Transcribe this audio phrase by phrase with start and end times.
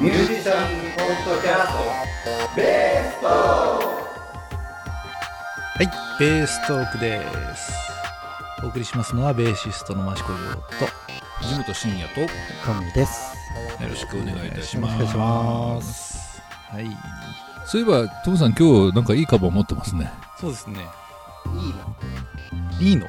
[0.00, 3.82] ミュージシャンポッドキャストベーストは
[5.82, 5.86] い、
[6.20, 7.20] ベーストークで
[7.56, 7.72] す。
[8.62, 10.86] お送りしますのはベーシストの益子亮と
[11.40, 12.28] 藤本慎也とよ
[12.64, 13.34] トミーです。
[13.88, 14.94] ろしくお願いいたします。
[14.94, 16.42] しくお願いします。
[16.70, 16.86] はい、
[17.66, 20.12] そういえばトムさん今日なんかいいカバン持ってますね。
[20.38, 20.78] そうですね。
[22.80, 22.94] いいの？
[22.94, 23.08] いいの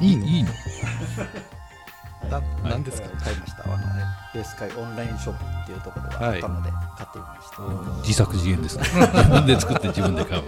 [0.00, 0.26] いいの？
[0.26, 0.50] いいの。
[2.28, 3.55] ななんですか、買いました。
[3.74, 3.82] あの、
[4.34, 7.62] ベース会オンラインショップっていうところがあったので、買ってみました。
[8.02, 8.84] 自作自演ですね。
[8.90, 10.42] 自分で作って自分で買う。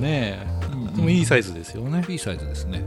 [0.00, 2.04] ねえ、うんでもいいサイズですよね。
[2.08, 2.82] いいサイズですね。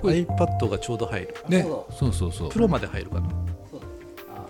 [0.00, 1.34] これ iPad がちょうど入る。
[1.48, 2.58] ねそう、そうそうそうプ。
[2.58, 3.28] ロまで入るかな。
[3.70, 3.92] そうです。
[4.28, 4.48] あの、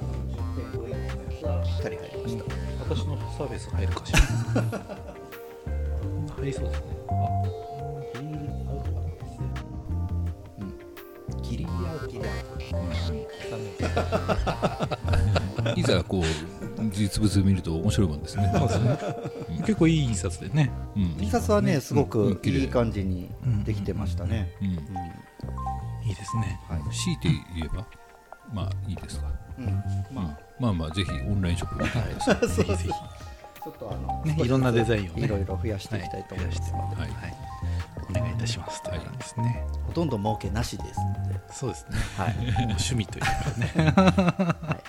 [0.73, 2.45] 10.5インチのやつはしっかり入りました。
[2.95, 4.19] 私のサーフェス入るかしら。
[6.37, 6.85] 入りそうですね。
[15.77, 16.25] いざこう
[16.91, 18.53] 実物見ると面白いもんですね。
[18.55, 18.99] そうですね。
[19.61, 20.71] 結構いい印刷でね。
[20.97, 21.15] うん。
[21.17, 23.31] T シャツはね、すごうんくいい感じに
[23.65, 24.53] できてましたね。
[24.61, 26.61] いいですね。
[26.69, 26.81] はい。
[26.93, 27.87] 強いて言えば
[28.53, 29.27] まあいいですか。
[29.59, 29.67] うん
[30.13, 32.49] まあまあまあぜひオンラインショップで見てください。
[32.49, 32.89] ぜひぜひ。
[33.63, 36.73] ちょっとあの、ねいろんなデザインをねいろいろ増やしていきたいと思います。
[36.73, 37.11] はい、
[38.19, 39.67] お願いいたしますという感じですね。
[39.87, 41.97] ほとんど儲けなしですので、そうですね。
[42.17, 42.35] はい。
[42.67, 43.93] 趣味というかね。
[43.97, 44.83] はい、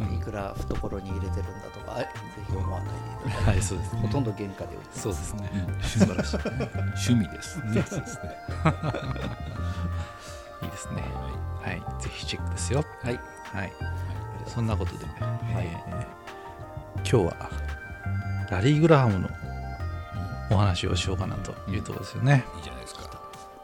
[0.00, 2.06] あの、いくら懐に入れてるんだとか、ぜ
[2.48, 4.00] ひ思わないでいただいて、はい、そうですね。
[4.02, 5.50] ほとんど原価で売ってますそうですね。
[5.52, 6.38] うん素晴らしい。
[6.44, 7.58] 趣味です。
[7.64, 7.82] ね。
[7.88, 8.36] そうですね。
[10.62, 11.02] いいですね。
[11.62, 12.84] はい、ぜひチェックですよ。
[13.02, 13.20] はい。
[13.52, 13.72] はい。
[14.46, 15.06] そんなことで、
[15.50, 16.20] えー
[17.08, 17.50] 今日は
[18.50, 19.28] ラリー・グラハムの
[20.50, 22.44] お話をしようかなというところですよね。
[22.56, 23.00] いいじゃないですか。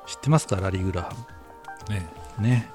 [0.07, 1.11] 知ってますか、ラリー・グラハ
[1.91, 2.09] ね。
[2.39, 2.45] ム。
[2.47, 2.71] ね。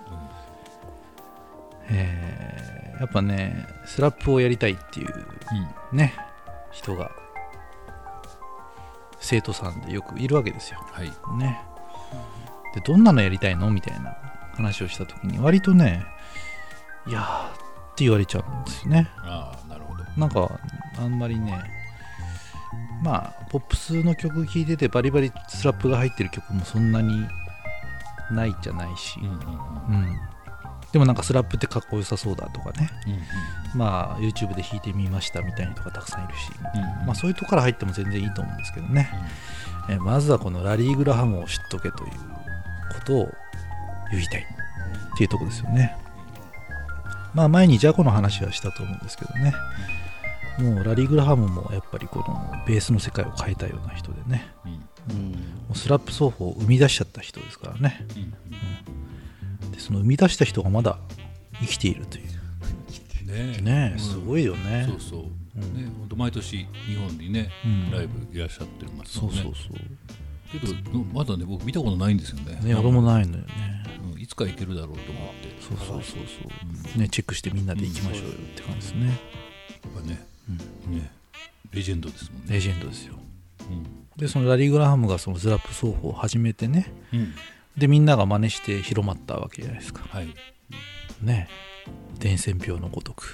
[1.89, 5.25] えーやっぱね、スラップをやりたいっていう
[5.91, 5.97] うん。
[5.97, 6.13] ね、
[6.69, 7.09] 人が
[9.19, 10.79] 生徒さんでよくいるわけですよ。
[10.91, 11.11] はい。
[11.39, 11.59] ね。
[12.75, 13.71] で、どんなのやりたいの？
[13.71, 14.16] みたいな
[14.53, 16.05] 話をしたときに、割とね、
[17.07, 17.51] いやーっ
[17.95, 19.09] て言われちゃうんですよね。
[19.23, 20.03] ああなるほど。
[20.16, 20.59] なんか、
[21.00, 21.59] あんまりね、
[23.01, 27.28] まあ、ポップスの曲聴いてて、バリバリスラップが入ってる曲もそんなに
[28.31, 29.41] ないじゃないし、うんうんうんう
[30.07, 30.19] ん。
[30.91, 32.89] でもなんかスラップってかっこよさそうだとかね、
[33.73, 39.09] うんまあ、YouTube で弾いてみましたみたいな人がたくさんいるし、うんまあ、そういうとこから入っても全然いいと思うんですけどね。
[39.89, 42.12] えーまずはこのラリー・グラハムを知っとけという
[42.94, 43.31] ことを
[44.12, 45.97] 言いたいっていうところですよね。
[47.33, 49.53] まあ前にジャコの話はしたと思うんですけどね。
[50.59, 54.47] もうラリー・グラハムもやっぱりこのベースの世界を変えたような人でね。
[54.66, 54.72] うん
[55.09, 58.06] うんもうスラップ奏法を生み出しちゃった人ですからね。
[59.63, 61.00] うんでその生み出した人がまだ
[61.59, 62.25] 生きているという。
[62.25, 64.85] ねえねえ、うんすごいよね。
[64.89, 65.19] そうそう、
[65.56, 70.59] うんね本当毎年日本にね、うんライブいらっしゃってますそもねうんそうそう。
[70.59, 73.83] けどのまだね僕見たことないんですよねね、俺もないのよね。
[74.13, 76.94] うんいつか行けるだろうと思ってそうそうそうそう。
[76.95, 79.07] うんね、チェックしてみんなで行きましょうよって感じですね。
[79.07, 79.18] やっ
[79.94, 80.31] ぱねうん
[80.91, 81.12] ね
[81.72, 83.16] レジェンドですもんねレジェンドですよ。
[83.69, 87.34] うんで、そのラリー・グラハムがそのスラップ奏法を始めてね、うん
[87.78, 90.03] で、みんなが真似して広まったわけじゃないですか。
[90.09, 90.28] はい、
[91.22, 91.47] ね。
[92.19, 93.34] 伝染病のごとく。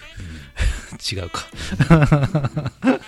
[1.12, 1.48] 違うか。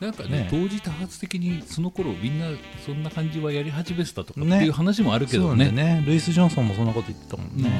[0.00, 2.46] なんかねね同時多発的にその頃みんな
[2.84, 6.04] そんな感じはやり始めてたとかってねいう話もあるけそうどねなんだよね。
[6.06, 7.70] ルイス・ジョンソンもそんなこと言ってたもんうんね。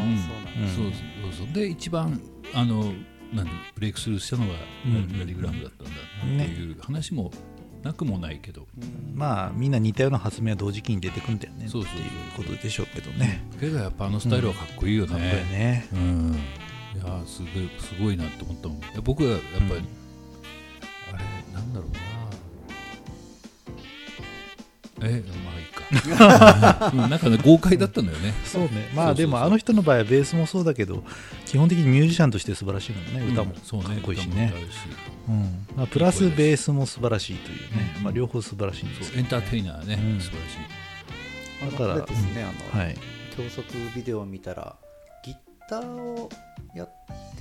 [0.56, 0.84] うんうんそう
[1.32, 2.18] そうそうで一番
[2.54, 2.94] あの
[3.34, 4.54] 何ブレイクスルーしたのが
[4.86, 5.90] うんラリー・グラムだったんだ
[6.36, 7.32] なっていう話も
[7.82, 8.66] なくもないけど、
[9.12, 11.92] まあ、みんな似たような発明は同時期に出てくんだよねっていうそうそう
[12.36, 13.42] そうことでしょうけどね。
[13.60, 15.10] けどやっぱあのスタイルはかっこいいよね。
[15.10, 15.86] かっこいいね。
[15.92, 16.34] うん。
[16.94, 18.80] いやーすごいすごいなって思ったもん。
[19.02, 20.04] 僕はやっぱり、うん
[21.12, 22.13] あれなんだろうな。
[25.02, 26.90] えまあいいか。
[26.94, 28.32] うんなんかね豪快だったんだよね。
[28.44, 28.68] そうね。
[28.68, 31.04] まそうそうそうあでもあの人の場合はベースもそうだけど、
[31.46, 33.32] 基本的にミュージシャンとして素晴らしいもんね。
[33.32, 34.78] 歌もうんそうねかっこいいしねうし
[35.28, 37.94] うんまあ、プラスベースも素晴らしいというね。
[37.96, 40.84] うんまあ両方素晴らしいんですけどそうエンターテイナーね、うん素晴らしい。
[41.62, 42.96] あのだからあれですね、あの、はい。
[43.36, 43.66] 教則
[43.96, 44.76] ビデオを見たら、
[45.24, 45.34] ギ
[45.68, 46.28] ターを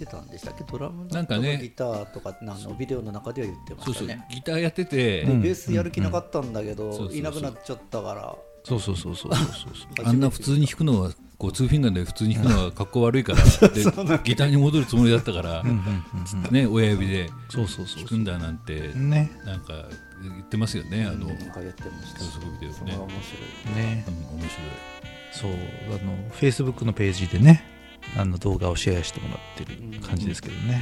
[0.05, 0.63] てたんでしたっけ？
[0.63, 1.57] ドラムなんかね。
[1.61, 4.07] ギターとかあのビデオの中では言ってまそうそう。
[4.07, 4.27] したね。
[4.29, 5.41] ギターやってて、うん。
[5.41, 6.91] ベースやる気なかったんだけど、うん。
[6.93, 9.45] そうそうそういなくなっちゃったから、そうそうそうそうそう。
[9.97, 10.05] そう。
[10.05, 13.39] あんな普通に弾くのはこうツーフィンガーで普通に弾くのはかっこ悪いから。
[13.69, 13.83] で
[14.23, 16.03] ギターに戻るつもりだったから、うんうんうん
[16.45, 19.31] うんね親指でそうそうそう弾くんだなんてね。
[19.45, 19.73] なんか
[20.21, 21.05] 言ってますよね。
[21.05, 22.19] あのなんかやってました。
[22.19, 22.75] 教則ビデオね。
[22.79, 23.83] それは面白い。
[23.83, 24.49] ねうん、面白い。
[25.33, 27.65] そう、あの、Facebook のページでね、
[28.17, 30.81] あの動画をシェアしてもらっってる感じですけどね、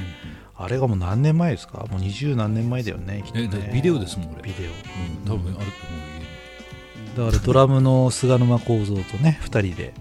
[0.56, 1.86] あれがもう何年前ですか？
[1.90, 9.94] もう二十何年前だよねきっとビデオですもん俺ビデうん多分あると思うオだからドラムの菅沼孝三とね2人で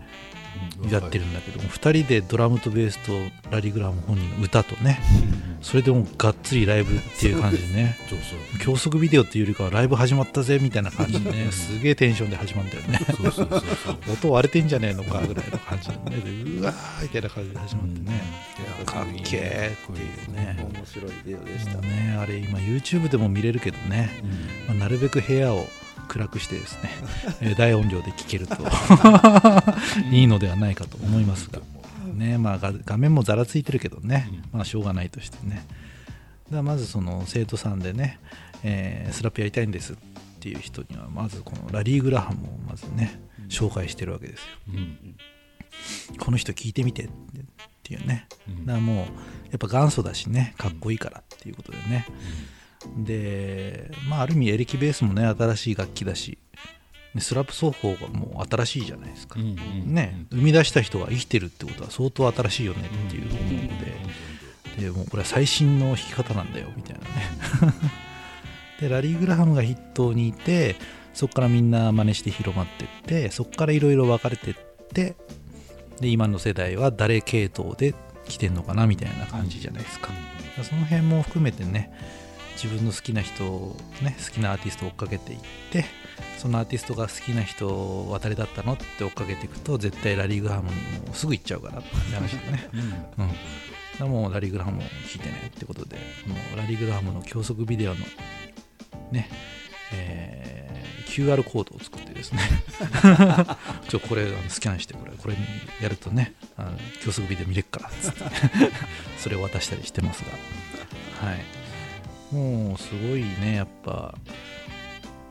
[0.91, 1.63] やってるんだけど。
[1.63, 3.13] も、2人でドラムとベースと
[3.51, 4.99] ラリー・グラハム本人の歌とね
[5.35, 7.99] うんそれでもうがっつりライブっていう感じでね。
[8.61, 11.53] 教則ビデオっていうよりかはライブ始まったぜみたいな感じでね。
[11.53, 12.99] すげえテンションで始まるんだよね。
[14.11, 16.45] 音割れてんじゃねえのかぐらいの感じでね。
[16.45, 18.23] でうわーみたいな感じで始まってね、
[18.81, 20.57] うんかっけーっていうね。
[20.75, 21.79] 面白いビデオでした。
[21.79, 24.11] ねあれ今 YouTube でも見れるけどね、
[24.67, 25.67] まあ、なるべく部屋を
[26.11, 26.91] 暗くしてですね、
[27.41, 28.57] えー大音量で聴けると
[30.11, 31.61] いいのではないかと思いますが、
[32.15, 35.65] ねまあ、が画面もざらついてるけどね、まあ、しょうがないとしてね。
[36.51, 38.19] だまずその生徒さんでね、
[38.65, 39.97] えースラップやりたいんですっ
[40.41, 44.47] ていう人にはまずこのラリー・グラハムをまずね紹介してるわけですよ。
[44.69, 45.17] うん。
[46.19, 47.11] この人聞いてみてっ
[47.85, 48.27] ていうね。
[48.49, 48.67] うん。
[48.67, 49.05] だからもうや
[49.57, 52.07] っぱ元祖だしねかっこいいからっていうことでね
[52.97, 56.39] でまあある意味エレキベースもね新しい楽器だし
[57.15, 64.31] ねスラップ奏法がもう新しいじゃないですか、うんうんね生み出した人が生きてるってことは相当新しいよねっていう思うので。
[64.79, 67.75] でもうこれは最新の弾き方なんだよみたいなね。
[68.81, 70.77] でラリー・グラハムが筆頭にいて
[71.13, 74.55] そこからみんな真似して広まってってそこからいろいろ分かれてっ
[74.93, 75.17] て
[76.01, 77.95] で今の世代は誰系統で
[78.27, 80.11] 来てんのかなみたいな感じじゃないですか,、
[80.63, 81.91] その辺も含めてね
[82.63, 85.39] 自分の好きな人をね好きなアーティストを追っかけていっ
[85.73, 85.87] て
[86.39, 92.69] そのアーティストが好きな人を誰だったのって追っかけていくと絶対ラリー・グラハムにもうすぐ行っちゃうからって話でね。
[93.99, 94.07] うん。
[94.07, 98.01] うん、もうラリー・グラハムを聞いてねってことでこのラリー・グラハムの教則ビデオの
[99.11, 99.29] ね、
[99.93, 100.61] えー
[101.11, 102.41] QR コードを作ってですね。
[103.91, 105.41] ちょこれあのスキャンしてこれこれに
[105.83, 108.25] やるとねあの教則ビデオ見れっからっつって。
[109.19, 111.27] それを渡したりしてますが。
[111.29, 111.60] はい
[112.33, 114.15] もうすごいねやっぱ。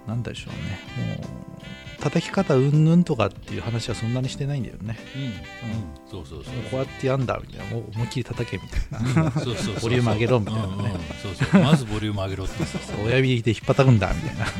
[0.07, 0.53] なんでしょう
[1.03, 1.15] ね。
[1.15, 1.27] もう
[2.01, 4.97] 叩き方うんぬんとかっていう話はそんなにしてないんだよね。
[5.15, 5.23] うん。
[5.23, 5.33] うん。
[6.09, 7.73] そうそうそうこうやってやんだみたいな。
[7.75, 8.81] もう思いっきり叩けみたい
[9.23, 9.29] な。
[9.31, 9.79] そうそうそう。
[9.81, 10.67] ボリューム上げろみたいなね。
[10.73, 10.79] うん。
[10.85, 10.91] うん
[11.21, 11.61] そうそう。
[11.61, 12.53] まずボリューム上げろって。
[13.05, 14.45] 親指で引っ叩くんだみたいな。
[14.45, 14.51] ね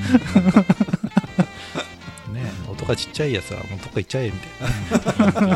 [2.70, 4.68] 音がちっちゃいやつはもうどっか行っちゃえみたいな。
[5.12, 5.52] 本当に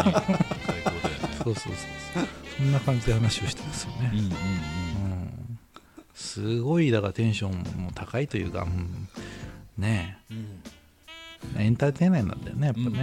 [0.66, 1.74] 最高だよねそうそうそう
[2.16, 2.28] そう
[2.58, 2.72] そん。
[2.72, 4.20] な感じで話をしてますよね、うん。
[4.20, 4.26] うん。
[4.26, 4.32] うん
[6.24, 9.08] すごいだからテンションも高いというか、うん
[9.78, 10.62] ねうん。
[11.58, 13.00] えエンターテイナーなんだよねやっぱね、うん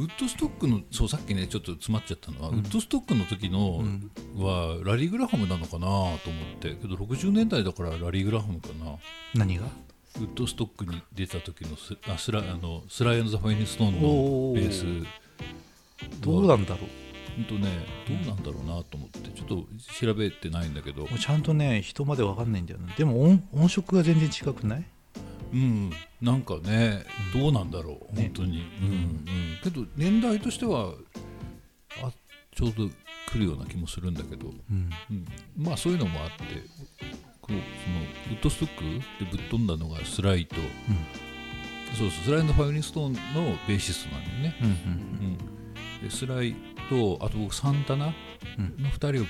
[0.00, 0.04] うん。
[0.04, 4.10] ウッドストックのそうさっきねちょっと詰まっちゃったのは、ウッドストックの時のうん。
[4.42, 6.18] はラリー・グラハムなのかなと思っ
[6.60, 8.96] てけど60年代だからラリー・グラハムかな。
[9.34, 9.64] 何が？
[10.16, 14.84] ウッドストックに出た時のスあスラあのスライアンザ・ファイニストーンのベース
[16.20, 16.86] どうなんだろほ
[17.40, 17.68] んとね
[18.08, 19.66] どうなんだろうなと思ってちょっと
[20.00, 21.06] 調べてないんだけど。
[21.08, 24.84] ちゃんとね人までわかんないんだよねでも音音色が全然違くない？
[25.52, 25.90] うん
[26.20, 28.24] なんかねどうなんだろう、ね。
[28.24, 28.88] 本当に、うん。
[28.88, 29.26] うん、
[29.62, 30.94] けど年代としては
[32.02, 32.10] あ
[32.54, 32.88] ちょうど
[33.30, 34.90] 来るような気もするんだけど、うん。
[35.10, 35.26] うん、
[35.56, 36.44] まあそういうのもあって
[37.40, 37.58] こうその
[38.30, 38.82] ウッドストック
[39.24, 43.18] でぶっ飛んだのがスライと、そうそうスライのファイオリンストーンの
[43.66, 45.38] ベーシストなんだよね、うん、
[46.02, 46.54] でスライ
[46.88, 48.12] とあと僕サンタナの
[48.58, 48.74] うん。
[48.86, 49.24] 2人をぶっ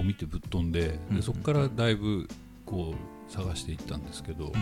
[0.00, 1.16] を見てぶっ飛んでうん。
[1.16, 2.28] でそこからだいぶ
[2.66, 4.52] こう探していったんですけど、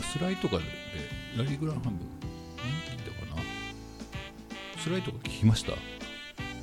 [0.00, 0.64] スライとかで
[1.36, 2.04] ラリー・グラハム何て
[2.88, 3.42] 言ったかな。
[4.82, 5.72] スライとか聞きました？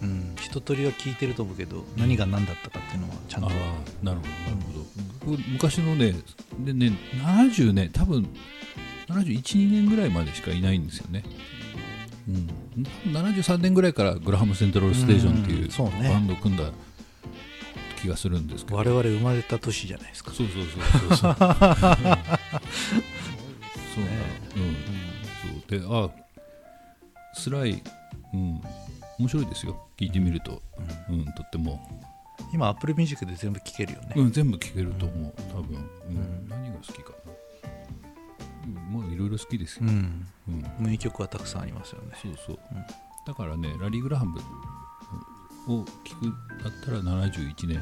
[0.01, 3.49] うん、一通りは聞いてると思うけど何が何だったかっていうのはちゃんと。
[3.49, 4.19] なるほどなる
[4.67, 4.85] ほど、
[5.31, 6.13] 僕昔のね
[6.59, 8.27] でね70年多分
[9.07, 11.23] 712年ぐらいまでしかいないんですよね、
[12.27, 15.69] うん、73年ぐらいからグラハム・セントラル・ステーションっていう
[16.09, 16.71] バンドを組んだ
[18.01, 18.77] 気がするんですけど。
[18.77, 20.31] 我々生まれた年じゃないですか。
[20.31, 21.31] そうそうそうそう。
[21.31, 21.37] そう、うん
[23.95, 24.11] そうだ、
[24.55, 24.75] うん。
[25.67, 25.79] そう。
[25.79, 26.09] であ
[27.33, 27.81] スライ、
[28.33, 28.61] うん、
[29.19, 29.87] 面白いですよ。
[29.97, 30.61] 聞いてみると、
[31.09, 31.25] うん。
[31.33, 31.79] とっても、
[32.53, 35.33] 今 Apple Music で全部聴けるよね、うん、全部聞けると思う。
[35.53, 35.77] 多分、
[36.09, 36.17] うん。
[36.17, 36.49] うん。
[36.49, 37.13] 何が好きか
[38.73, 40.27] な、ういろいろ好きですよ、うん。
[40.47, 40.65] うん。
[40.79, 42.13] 名曲はたくさんありますよね。
[42.21, 42.85] そうそう、うん。
[43.25, 44.39] だからねラリー・グラハム
[45.67, 47.79] を聞くだったら71年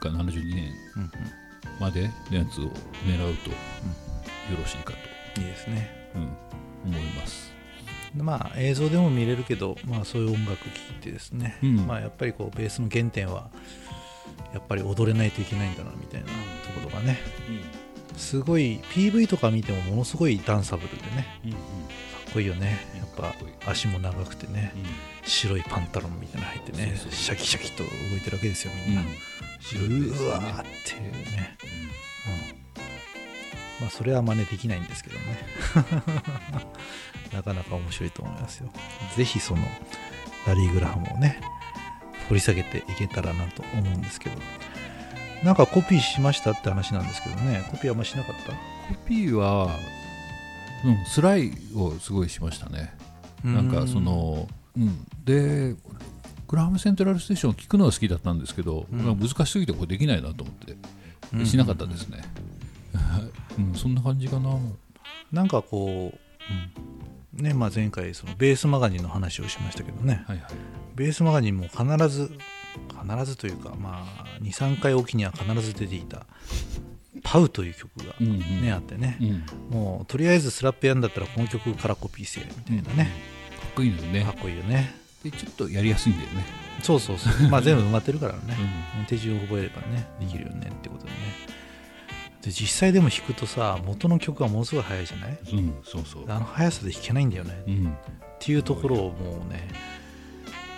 [0.00, 0.72] か72年
[1.80, 2.64] までのやつを
[3.04, 3.56] 狙うとよ
[4.58, 4.92] ろしいか
[5.36, 6.10] いいですね。
[6.12, 7.52] と、うん、思います。
[8.14, 11.76] でまあ映像でも見れるけど、まあ、そういう音楽聴いてですね、うん。
[11.86, 13.50] まあ、やっぱりこうベースの原点は
[14.52, 16.32] やっぱり踊れないといけないんだなみたいなと
[16.80, 17.18] ころがね
[18.16, 21.40] すごい PV とか見てもものすごいダンサブルでね。
[21.44, 21.60] うんうんか
[22.30, 22.80] っこいいよね。
[22.96, 24.72] やっぱ足も長くてね。
[25.24, 26.96] う白いパンタロンみたいなの入ってね。
[27.10, 29.04] シャキシャキと動いてるわけですよみんな、ん。
[29.60, 31.56] 白いですうよねわーっていうね、
[33.78, 35.22] うん、まあそれは真似できないんですけどね。
[37.32, 38.70] なかなか面白いと思いますよ。
[39.16, 39.62] ぜひその
[40.46, 41.40] ラリー・グラハムをね
[42.28, 44.36] 掘り下げていけたらなと思うんですけど
[45.44, 47.66] なんかコピーしましたって話なんですけどね。
[47.70, 48.52] コピーあんましなかった？
[48.52, 48.58] コ
[49.06, 49.68] ピーは、
[50.84, 52.94] うん、スライをすごいしましたね。
[53.44, 55.76] なんかその、うん、で
[56.48, 58.98] グラハムセントラルステーションを聞くのは好きだったんですけど、うん。
[59.00, 60.76] まあ難しすぎてこれできないなと思って、
[61.34, 61.46] うん。
[61.46, 62.22] しなかったですね、
[63.58, 64.56] うん、そんな感じかな。
[65.32, 66.12] なんかこ
[67.38, 70.24] う、ねまあ、前回そのベースマガジンの話をしましたけどね。
[70.26, 70.46] はいはい。
[70.94, 72.30] ベースマガジンも必ず
[73.06, 76.26] 必ずというかまあ23回おきには必ず出ていた
[77.22, 78.72] 「パウ」という曲がうんね、うん。
[78.72, 79.18] あってね。
[79.20, 83.10] うん、かもうとりあえずスラップやんだったらこの曲からコピーせえみたいなね、
[83.70, 84.22] っこいいのよね。
[84.24, 84.94] かっこいいよね。
[85.22, 86.44] でちょっとやりやすいんだよね、
[86.82, 87.32] そうそうそう。
[87.48, 88.40] まあ全部埋まってるからね。
[89.02, 91.16] う手順を覚えればねできるよねってことでね。
[92.42, 95.30] で実際でも弾くとさ元の曲がものすごい速いじゃない？
[95.54, 97.62] んうん、そうそう、あの速さで弾けないんだよね。
[97.66, 97.90] うん、っ
[98.38, 99.66] ていうところをもうね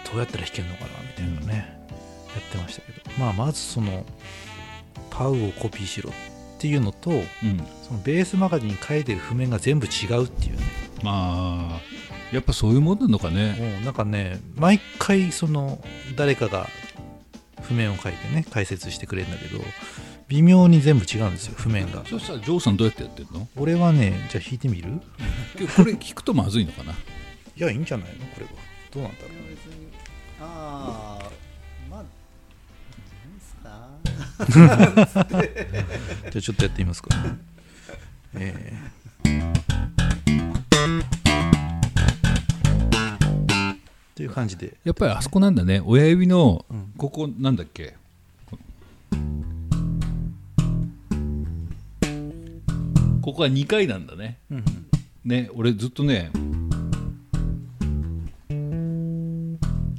[0.09, 1.86] どうやったら弾けるのかなみたいなのね、や
[2.39, 3.03] ってましたけど。
[3.19, 4.05] まあまずその
[5.11, 6.13] パウをコピーしろっ
[6.59, 7.23] ていうのとうん、
[7.87, 10.63] そのベースマガジンに書いてる譜面が全部違うっていうね。
[11.03, 11.81] まあ
[12.33, 13.81] やっぱそういうもんなのかね。
[13.85, 15.79] なんかね毎回その
[16.17, 16.69] 誰かが
[17.63, 19.63] 譜面を書いてね解説してくれるんだけど
[20.29, 22.05] 微妙に全部違うんですよ譜面が。
[22.07, 23.49] そしたらジョーさんどうやってやってるの？
[23.57, 25.01] 俺はねじゃあ弾いてみる？
[25.77, 26.93] これ聞くとまずいのかな？
[27.57, 28.27] いやいいんじゃないの？
[28.27, 28.51] これは。
[28.93, 29.31] どうなんだろう
[30.41, 31.16] ああ
[34.49, 34.69] じゃ
[36.37, 37.09] あちょっとやってみますか。
[38.35, 39.53] えー。
[44.15, 45.83] という感じで、やっぱりあそこなんだね。
[45.85, 46.93] 親指のうん。
[46.97, 47.97] ここなんだっけ、
[53.23, 54.39] ここは2回なんだね。
[55.25, 56.31] ね俺ずっとね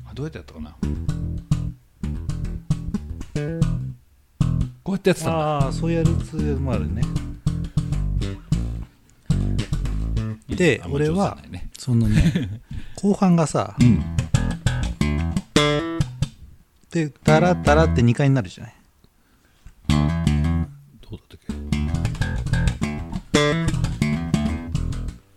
[0.10, 0.75] あどうやってやったかな？
[4.88, 5.39] こうやってやってたんだ。
[5.39, 7.01] ああそうやるつもあるね。
[10.48, 11.38] で俺は
[11.77, 12.62] そのね
[12.96, 14.01] 後半がさうん。
[16.89, 18.75] でタラタラって2回になるじゃない。
[19.89, 20.00] どう
[21.12, 21.53] だったっけ？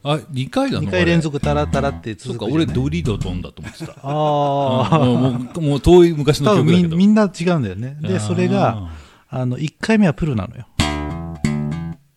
[0.05, 2.65] あ2回なの？2回連あ続タラタラって続くじゃない。
[2.65, 3.95] うか俺ドリドドンだと思ってた。
[4.01, 6.97] ああもうもうもう遠い昔の多分曲だけど。
[6.97, 7.99] みみんな違うんだよね。
[8.01, 8.89] でそれが
[9.33, 10.67] あの1回目はプルなのよ。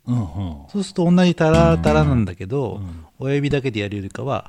[0.08, 0.26] うんうん。
[0.68, 3.06] そうすると同じタラタラなんだけど、うん。
[3.20, 4.48] 親指だけでやるよりかは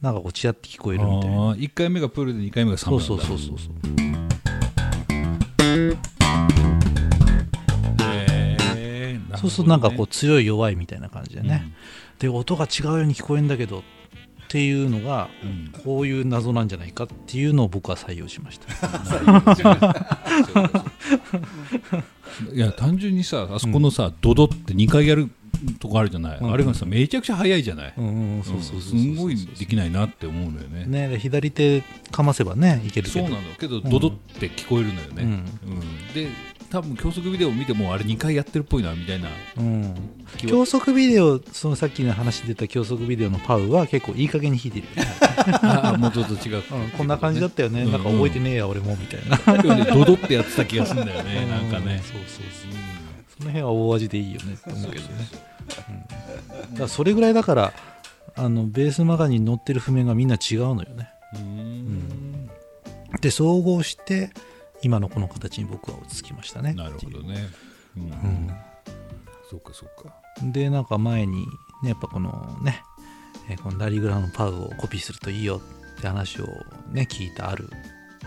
[0.00, 1.36] なんかこうチラって聞こえるみたいな。
[1.50, 3.74] あ1回目がプールで2回目がサムそうなんだそうそうそう。
[9.36, 11.70] そうそうするとなんかこう強い弱いみたいな感じでね、
[12.18, 13.82] で音が違うように聞こえるんだけどっ
[14.54, 15.48] ていうのがうん。
[15.48, 18.72] うんこういう謎なんじゃないかっていうのを僕は採用しました。
[22.54, 25.28] いや単純にさあそこのさ、ドドって2回やる
[25.78, 26.52] とこあるじゃない、うん。
[26.52, 28.50] あれがさめちゃくちゃ速いじゃない、うんうす
[28.94, 30.86] んごいできないなって思うのよね。
[30.86, 33.26] ねで左手かませばねいけるけど。
[33.26, 33.48] そうなの。
[33.58, 35.28] けどドドって聞こえるのよね、うん。
[35.28, 35.44] うん。
[36.14, 36.28] で
[36.70, 39.28] 多分教則ビデオ見てもあれ2回やってるっぽいなみたいな。
[39.58, 39.94] うん。
[40.36, 45.12] 教則ビデオそのさっきの話で出た教則ビデオのパウは結構いい加減に弾いてるよね、
[45.62, 47.92] ああもうちょっと違う、 うん、こんな感じだったよね、うん。
[47.92, 49.74] なんか覚えてねえや俺もみたいな。
[49.74, 52.02] ねドドってやってた気がするんだよね なんかね。
[52.04, 52.94] そうそうそう。
[53.38, 55.10] その辺は大味でいいよねって思うけどね、
[55.88, 57.72] うん、だからそれぐらいだから
[58.36, 61.08] あのベースマガに載ってる譜面がみんな違うのよね。
[61.34, 62.50] うーん。
[63.20, 64.30] で総合して
[64.84, 66.74] 今のこの形に僕は落ち着きましたね。
[66.74, 67.48] なるほどね、
[67.96, 68.02] うん。
[68.02, 68.50] うん
[69.50, 70.14] そうかそうか。
[70.42, 71.46] でなんか前に、
[71.82, 72.82] ね、やっぱこのね、
[73.48, 75.60] えーこのラリーグラのパウをコピーするといいよ
[75.98, 76.46] って話を
[76.90, 77.70] ね聞いたある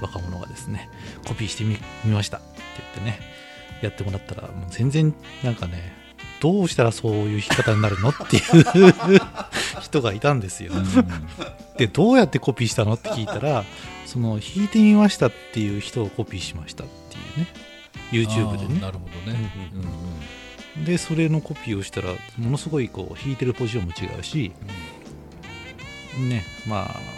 [0.02, 0.90] 若者がですね
[1.28, 2.48] コピーしてみみましたって
[2.96, 3.20] 言ってね
[3.82, 6.07] やってもらったらもう全然なんかね
[6.40, 8.94] どうしたらそういう弾き方になるのっていう
[9.82, 10.74] 人がいたんですよ。
[11.78, 13.64] でどうやってコピーしたのって聞いたら
[14.06, 17.48] その弾いてみましたっていう人をコピーしましたっていうね。
[18.12, 18.80] YouTube でね。
[18.80, 19.88] なるほどね、うんうん
[20.78, 20.86] うん。
[20.86, 24.52] でそれのコピーをしたらものすごいこう弾いてるポジションも違うし
[26.18, 27.17] ねまあ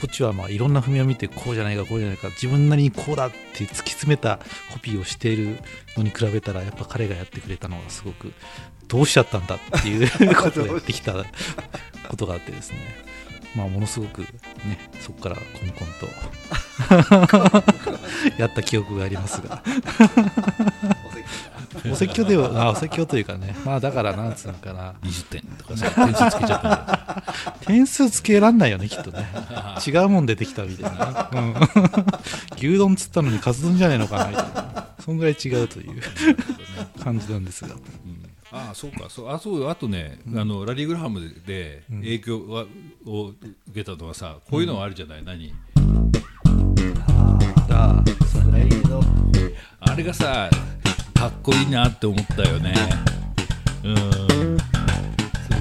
[0.00, 4.38] こっちはまあいろんな踏みを見てこうじゃないかこうじゃないか自分なりにこうだって突き詰めた
[4.72, 5.58] コピーをしている
[5.96, 8.32] のに比べたらやっぱ彼がやってくれたのはすごく
[8.88, 11.24] どうしちゃったんだっていうことをやってきた
[12.08, 12.78] ことがあってですね。
[13.54, 14.28] まあものすごくね
[15.00, 16.08] そこからコンコンと
[18.38, 19.62] やった記憶がありますが。
[21.90, 23.54] お説教ではあお説教というかね。
[23.64, 24.94] まあだからなんつうのかな。
[25.02, 27.22] 20点とかさ点数つけちゃったんだ
[27.66, 29.26] 点数つけらんないよねきっとね。
[29.86, 31.54] 違うもん出てきたみたいな、うん、
[32.56, 34.84] 牛丼つったのにカツ丼じゃないのかなみたいな。
[35.04, 36.00] そんぐらい違うという
[37.02, 37.74] 感じなんですが
[38.56, 42.66] ああそうかそうあそうあとね、あのラリー・グラハムで影響は、
[43.04, 43.36] を受
[43.74, 45.52] けたのはさこういうのはあるじゃない、何？
[47.70, 49.00] あスライド
[49.80, 50.48] あれがさ
[51.14, 52.74] かっこいいなって思ったよね。
[53.82, 53.96] うん。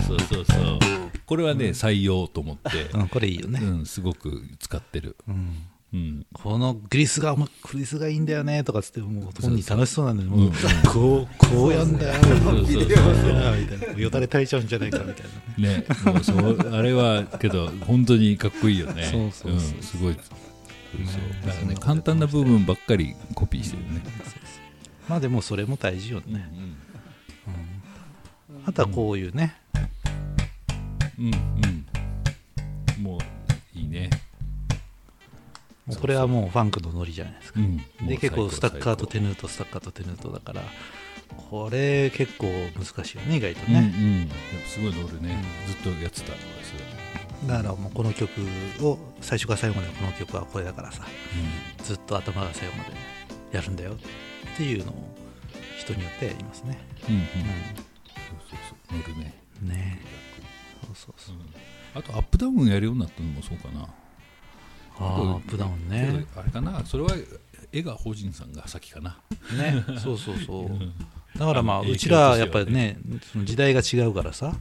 [0.08, 0.80] そうそうそうそう。
[1.26, 5.56] これはね、採用と思って、うん、これいいよね、うん、すごく使ってる、うん
[5.94, 10.52] うん、このグリスがグリスがいいんだよねとかつってもう本人楽しそうなんでもううん。
[10.92, 14.64] こうこうやんだよみたいなよだれ垂れちゃう。
[14.64, 15.26] んじゃないかみたい
[15.60, 15.78] なね。
[15.78, 19.04] ね、もうそうあれはけど本当にかっこいいよね。
[19.04, 19.76] そうそうそう。
[19.76, 19.84] うん。
[19.84, 20.14] すごい。
[20.14, 20.24] そう。
[21.46, 21.76] だからね。
[21.80, 24.02] 簡単な部分ばっかりコピーしてるね。
[25.08, 26.50] まあでもそれも大事よね、
[27.48, 28.64] うん。
[28.66, 29.56] あとはこういうね、
[31.20, 31.26] うん。
[32.98, 33.04] うん。
[33.04, 33.18] も
[33.76, 34.10] ういいね。
[36.00, 38.08] これはもうファンクのノリじゃないですか、うん。
[38.08, 40.62] で結構スタッカーとテヌヌートスタッカーとテヌートだから
[41.50, 43.82] これ結構難しいよね意外とね。
[43.82, 44.20] ね、うんうん。
[44.20, 45.44] やっぱすごい乗るね。
[45.68, 47.48] ずっとやってたのがそれ。
[47.48, 48.32] だからもうこの曲
[48.82, 51.04] を最初から最後までこの曲はこれだからさ
[51.84, 52.92] ずっと頭が最後まで
[53.52, 54.96] やるんだよっていうのを
[55.78, 57.16] 人によってやりますね、うん。
[57.16, 57.26] うんうん。
[57.26, 57.40] うそう
[58.50, 58.60] そう
[58.90, 59.34] そう乗るね。
[59.62, 60.00] ん、ね
[60.86, 61.36] そうそうそう
[61.96, 63.88] あとアップダウンやるようになったのもそうかな。
[65.00, 66.86] ああアップダウンけねどあれかな。
[66.86, 67.12] それは
[67.72, 69.20] 江川法人さんが先かな。
[69.58, 70.94] ねそうそうそううん
[71.38, 72.98] だからまあうちらはやっぱりね
[73.32, 74.54] その時代が違うからさ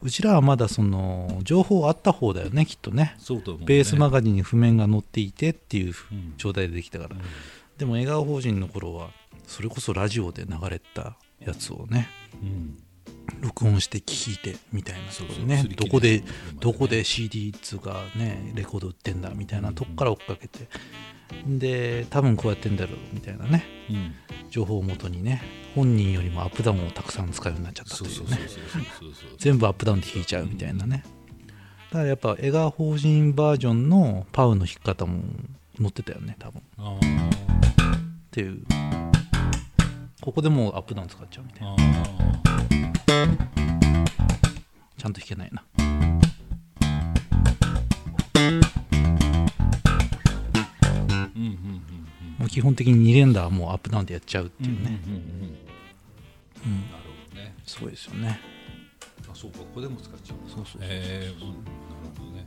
[0.00, 3.66] うちらはまだその情報あった方だよねきっとねそうと思うね。
[3.66, 7.16] ベースマガジンに譜面が載っていてっていううん状態でできたから、
[7.78, 9.10] でも笑顔法人の頃は
[9.48, 12.08] それこそラジオで流れたやつをね
[12.40, 12.78] うん。
[13.40, 16.22] 録音して聞いてみたいなところでねどこで
[16.60, 20.68] どこで CD っつうかねレコード売ってんだみたいなとこから追っかけて。
[21.46, 23.64] で多分こうやってんだろうみたいなね。
[23.88, 24.14] うん。
[24.50, 25.40] 情報をもとにね。
[25.74, 28.38] 本人よりもアップダウンをたくさん使うようになっちゃったというね。
[29.38, 31.02] 全部アップダウンで弾いちゃうみたいなね
[31.90, 35.22] だからやっぱ江川法人バージョンのパウの弾き方も
[35.78, 36.98] 載ってたよね多分っあ
[38.30, 38.62] ていう
[40.20, 42.91] ここでもうアップダウン使っちゃうみたいな
[43.26, 45.62] ちゃんと弾けないな。
[45.76, 45.86] うん
[51.36, 51.82] うんうん
[52.38, 55.22] もう基本的に2連打はもうアップダウンでやっちゃうってうんいうね、うんうんうん
[56.64, 56.80] うん。
[56.90, 57.54] なるほどね。
[57.66, 58.40] すごいですよね。
[59.30, 59.58] あそうか。
[59.58, 61.48] ここでも使っちゃうそうそうええうん。
[61.48, 61.54] なる
[62.18, 62.46] ほどね。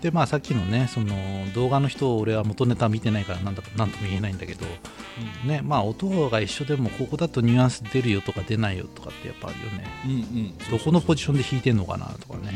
[0.00, 1.14] でまあさっきのねその
[1.54, 4.66] 動画の人を俺は元ネタ見てないからなんだかなんとも言えないんだけど
[5.44, 9.86] ねまあ音が一緒でもここだとニュアンス出るよとか出ないよとかってやっぱあるよね。
[10.04, 10.58] うんうん。
[10.70, 12.50] どこのポジションで弾いてんのかなとかね。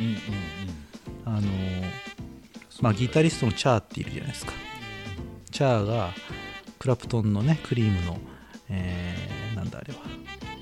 [1.27, 1.39] うんうんうん。
[1.39, 1.49] あの
[2.81, 4.53] まあギタリストのチャーっているじゃないですか。
[5.51, 6.11] チャーが
[6.79, 8.19] クラプトンのねクリームの、
[8.69, 10.01] えーなんだあれは。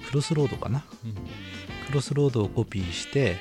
[0.09, 0.85] クロスロードかな。
[1.05, 1.15] うん。
[1.87, 3.37] クロスロードをコピーして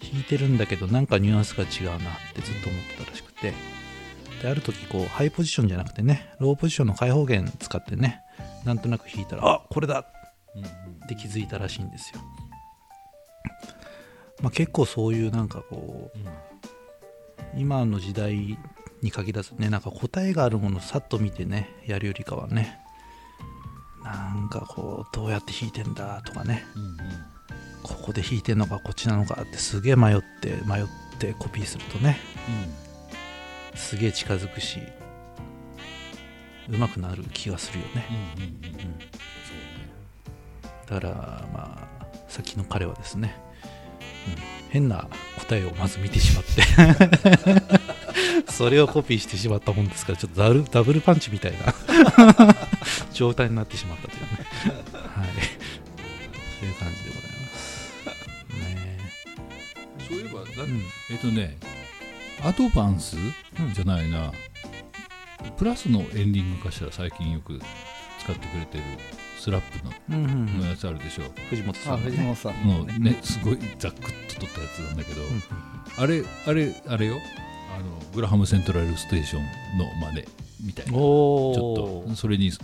[0.00, 2.00] 弾いてるんだけどなんかニュアンスが違うなっ
[2.34, 3.52] てずっと思ってたらしくて
[4.40, 8.22] である時こうハイポジションじゃなくてねローポジションの開放弦使ってね
[8.64, 10.06] なんとなく弾いたらあこれだ
[10.54, 10.68] うんうん
[11.04, 12.20] って気づいたらしいんですよ、
[14.42, 18.58] まあ、結構そういうなんかこううん今の時代
[19.02, 22.78] に限らずねなんか答えがあるものをさっと見てねやるよりかはね
[24.04, 26.98] なんかこうどうやって弾いてんだとかねうんうん。
[27.82, 30.86] ここで弾いてんのかこっちなのかってすげえ迷って迷っ
[31.18, 32.18] てコピーするとね
[33.74, 34.80] すげえ近づくし
[36.68, 38.06] 上手くなる気がするよね。
[38.36, 38.98] うんうんうんうん。
[40.86, 43.36] だからまあさっきの彼はですね、
[44.28, 46.62] うん変な答えをまず見てしまって
[48.52, 51.74] それをコピーしてしまったもんですからちょっとダブルダブルパンチみたいな
[53.12, 54.28] 状態になってしまったというね。
[54.94, 55.28] はい。
[56.60, 57.92] そういう感じでございます。
[58.52, 58.98] ね。
[60.08, 60.84] そういえばだうん。
[61.10, 61.56] えっとね
[62.42, 63.16] アドバンス？
[63.16, 63.74] うん。
[63.74, 64.32] じゃないな。
[65.56, 67.58] プラスのエンディングかしら最近よく
[68.18, 68.84] 使ってくれてる
[69.38, 70.60] スラップのうんうんうん。
[70.60, 71.24] のやつあるでしょ？
[71.48, 75.42] 藤本さあん藤本さんもうねすごいざっくっと取ったやつなんだけど、うん。
[75.96, 77.18] あれあれあれよ。
[77.76, 79.42] あのグラハムセントラルステーション
[79.78, 80.26] の真似
[80.66, 80.92] みたいな。
[80.92, 82.60] ちょっとそれにそ、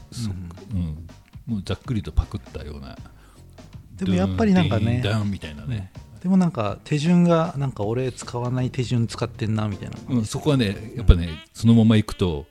[0.72, 0.80] うん。
[0.80, 1.06] うん。
[1.46, 2.96] もうざっくりとパクったような。
[3.94, 5.00] でもやっぱりなんかね。
[5.02, 5.90] ダウンみたいなね。
[5.94, 12.46] ででもなんか手順がなんか俺使わない手順使ってんなみたいな、うん、そこはねやっぱね、そのまま行くと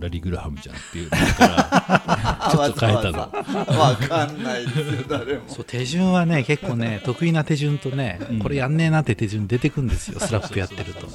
[0.00, 1.10] ラリー・グラハムじゃんっていう。
[1.10, 5.42] のからちょっと変えたのわかんないですよ誰も。
[5.48, 8.38] そう手順はね結構ね得意な手順とね、うん。
[8.38, 11.08] これやんねえなって手順出てくんですよ スラップやってると。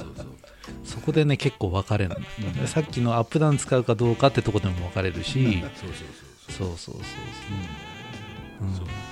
[0.84, 2.16] そこでね結構分かれるの、
[2.60, 2.66] うん。
[2.66, 5.96] さっきのアップダウン使うかどうかってとこでも分かれるし、そうそう
[6.48, 6.66] そうそう。
[6.66, 7.00] そうそうそ
[8.64, 8.70] う、う。
[8.70, 8.74] ん。
[8.76, 8.86] そう。
[8.86, 9.09] スラ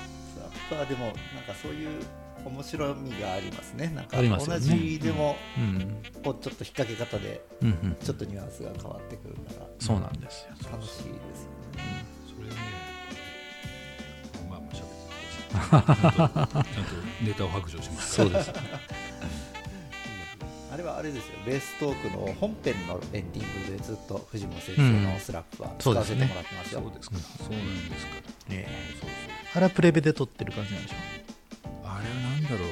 [0.68, 1.88] ップはでもなんかそういう
[2.44, 3.88] 面白みがありますね。
[3.94, 6.02] なんかありますよ同ねじでもうん。
[6.22, 7.40] こうちょっと引っ掛け方で
[8.04, 10.50] ちょっとニュアンスが変わってくるからそうなんですよ。
[10.70, 11.14] 楽しいですよね。
[12.26, 12.54] それね
[14.48, 16.92] まあまあしゃべってくださいちゃんと
[17.24, 18.52] ネタを白状しますそうです
[20.70, 21.32] あれはあれですよ。
[21.46, 27.16] ベーストークの本編のエンディングでずっと藤本先生のスラップは使わせてもらってますよ、そうですか。
[27.38, 28.12] そうなんですか。
[28.50, 28.68] ね
[29.00, 29.10] そう
[29.54, 30.94] あれはプレベで撮ってる感じなんでしょ
[31.64, 31.72] そう。
[31.84, 32.68] あれはなんだろう。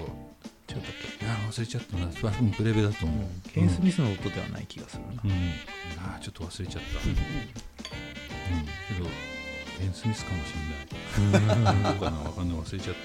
[0.68, 1.24] 違ったっけ？
[1.24, 2.04] いや忘れちゃったな。
[2.04, 2.08] う
[2.44, 9.08] んプレベだと思う、ケン・スミスの音ではない気がするな、うん、ああちょっと忘れちゃった、うん、けど
[9.80, 11.82] ベン・スミスかもしれない。
[11.82, 12.18] どうかな？
[12.18, 12.58] わかんない。
[12.58, 12.96] 忘れちゃっ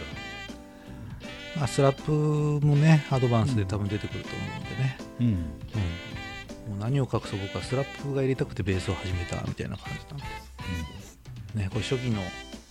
[1.53, 1.59] た。
[1.59, 5.27] まあ、スラップもねアドバンスで多分出てくると思うんでね、うん。
[5.27, 5.33] うん。
[5.35, 11.63] もう何を隠そう僕はスラップが入れたくてベースを始めたみたいな感じなんで。
[11.63, 12.21] ねこれ初期の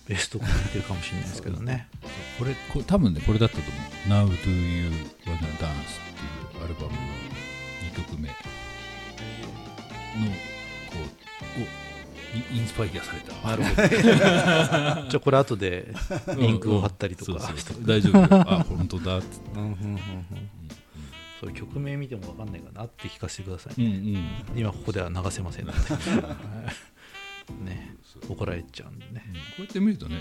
[0.07, 1.87] ベースとか似てるかもしれないですけどね。
[2.37, 3.63] これこれ多分ねこれだったと
[4.09, 4.97] 思う「Now Do You Wanna Dance」
[5.29, 5.37] って
[6.57, 6.91] いうアルバムの
[7.91, 8.39] 2曲目のこ
[11.57, 11.63] うお
[12.37, 13.33] にインスパイアされた。
[13.47, 13.87] なるほど
[15.09, 15.93] じゃあこれ後で
[16.37, 17.33] リンクを貼ったりとか。
[17.81, 18.17] 大丈夫。
[18.17, 19.39] よあ本当だっつって。
[19.55, 19.99] うんうんうんうん。
[21.39, 24.15] それ曲名見ても分かんないかなって聞かせてください、うん
[24.53, 24.57] うん。
[24.59, 25.79] 今ここでは流せませんので
[27.51, 27.95] ね
[28.29, 29.23] 怒られちゃうんでね。
[29.31, 30.17] こうやって見るとね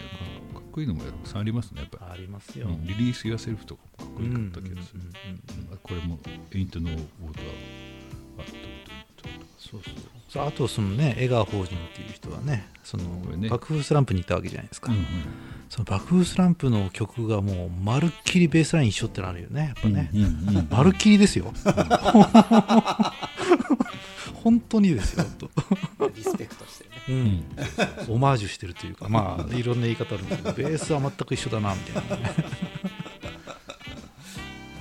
[0.53, 2.87] かかっこいいのもたくさんありますねやっぱありますり、よ、うん。
[2.87, 5.79] リリース・ユア・セルフとかもかっこよかった気がする、うんうんうんうんうん。
[5.79, 6.19] これも
[6.53, 7.01] 「Ain't No Water」
[8.39, 9.95] あとそうそう
[10.29, 13.49] さああとそのね江川法人っていう人はねそのこれね。
[13.49, 15.05] 爆風スランプに行ったわけじゃないですか、うんうん
[15.71, 21.55] その爆風スランプの曲がもうまるっきりベースライン一緒ってなるよねやっぱね、うんうんうん まるっきりですよ。
[24.43, 25.25] 本当にですよ
[27.11, 27.45] うん、
[28.15, 32.35] オマージュしてるというかまあいろんな言い方あるんだけどベースは全く一緒だなみたいなね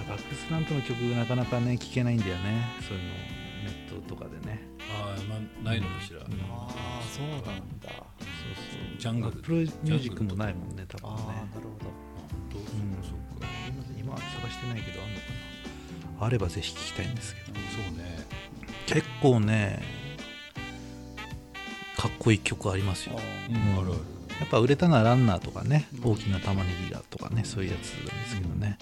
[0.08, 4.62] 爆風スランプの曲なかなかね聴けないんだよねそういうのネットとかでね
[4.92, 6.26] ああまあないのかしら、んあ
[6.68, 11.86] あそうなんだそうそうジャングルアップルミュージックもないもんね多ああ分ねなるほど
[12.54, 13.48] どううんそうか
[13.98, 15.26] 今は探してないけどあんのか
[16.22, 17.62] なあればぜひ聴きたいんですけどそ
[17.94, 18.26] うね
[18.88, 19.99] 結構ね
[22.20, 23.20] こいい曲ありますよ。
[23.50, 23.90] うん。
[24.40, 28.78] やっぱ売れたのは Runner とかね大きな玉ねぎがとかねそういうやつなんですけどね、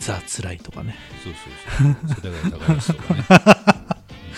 [0.00, 0.96] ザ・つらいとかね。
[1.22, 2.30] そうそうそう。
[2.30, 3.22] 世田谷高安とか ね。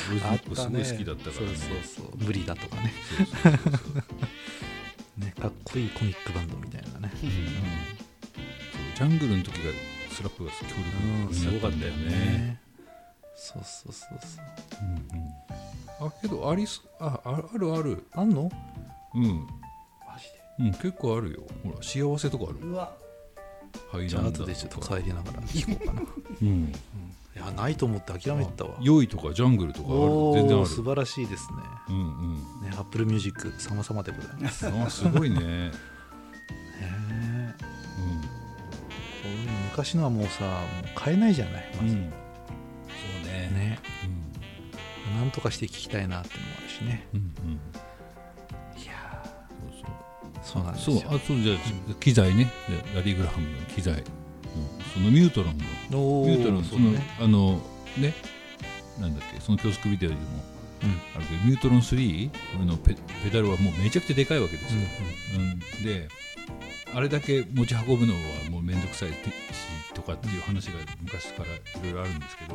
[0.05, 1.57] すごい好きだったからね。
[1.57, 2.17] そうそうそう。
[2.19, 2.93] 無理だとかね。
[3.17, 3.79] そうそうそうそ
[5.19, 5.21] う。
[5.25, 7.11] ねかっこいいコミックバンドみたいなね。
[7.23, 7.31] うん。
[7.31, 7.41] そう
[8.97, 9.61] ジャングルの時が
[10.11, 10.67] スラップが強
[11.27, 11.33] うん。
[11.33, 12.61] 力になったんだよね。
[13.37, 14.85] そうそうそうそう。
[14.85, 15.18] うん
[16.03, 16.09] うん。
[16.09, 18.07] あけどありすあああるある。
[18.12, 18.51] あんの？
[19.14, 20.25] うん、マジ
[20.59, 20.64] で？
[20.66, 21.42] うん、結構あるよ。
[21.62, 22.92] ほら幸せとかあるうわ。
[23.92, 26.03] はいじゃあ後でちょっと帰りながら聞こうかな、
[26.42, 26.73] うん。
[26.73, 28.77] いやないと思って諦めてたわ。
[28.81, 30.62] 良いとかジャングルとかあおる全然ある。
[30.64, 31.59] お素晴らしいですね。
[31.88, 32.35] うんうん。
[32.62, 34.66] ね Apple Music 様々でございます。
[34.66, 35.38] へあすごいね。
[35.40, 35.73] え
[36.81, 37.55] うん。
[38.23, 38.29] こ
[39.25, 42.12] ういう昔のはもうさもう買えないじゃないまず、うん
[45.25, 47.09] なんとかして聞きたいなってのもあるしね。
[47.15, 47.53] うんうん。
[48.83, 50.31] いやそうそう。
[50.35, 50.97] ーそうなんですよ。
[50.99, 52.53] そうあそうじゃあ機材ね。
[52.95, 53.95] ラリー・グラハムの機材。
[53.95, 54.03] の
[54.93, 55.59] そのミュートロン
[55.91, 56.21] の。
[56.23, 57.59] おミュートロンそうのそねあの
[57.97, 58.13] ね。
[59.01, 60.21] なんだっけその教則ビデオでも
[60.83, 60.91] うん。
[61.17, 64.81] あるけどミュートロン3のペペダルはもうめちゃくちゃでかいわけですよ、
[65.37, 65.59] うん。
[65.85, 66.09] で
[66.94, 69.14] あれだけ持ち運ぶのはもう面倒くさいし
[69.94, 72.54] とかっていう話が昔からいろいろあるんですけど、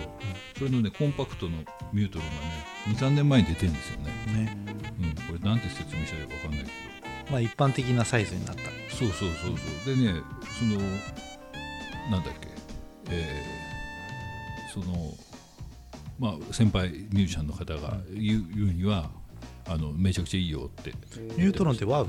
[0.58, 1.58] それのねコンパクトの
[1.92, 4.58] ミュートロンがね23年前に出てるんですよね、うんね。
[5.02, 6.72] うん、これなんて説明したらいいか分かんないけど。
[7.32, 8.64] まあ一般的なサイズになった。
[8.96, 9.96] そうそうそうそう。
[9.96, 10.22] でね
[10.58, 10.80] その
[12.12, 12.50] なんだっけ。
[13.12, 13.70] えー
[14.70, 15.14] その
[16.20, 19.10] まあ先輩ミュージシャンの方が言う言うには
[19.68, 20.92] あのめちゃくちゃいいよって
[21.38, 22.08] ニュートロンってワウ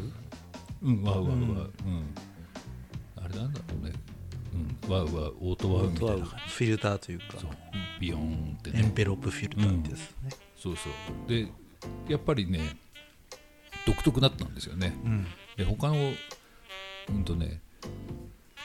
[0.83, 1.39] うんワウワウワウ。
[1.39, 1.43] ううん。
[1.43, 1.73] ん、
[3.17, 3.93] あれなんだろうね。
[4.89, 4.91] うん。
[4.93, 7.25] ワウワウオートワウみたいな感フィルターというか。
[7.33, 7.51] じそう。
[8.01, 8.81] ビヨーンってね。
[8.81, 10.07] エンペロープフィルターってやつね。
[10.57, 11.29] そうそう。
[11.29, 11.49] で
[12.09, 12.77] やっぱりね
[13.87, 14.95] 独特だったんですよね。
[15.05, 15.27] うん。
[15.57, 15.95] で他の
[17.09, 17.61] うんとね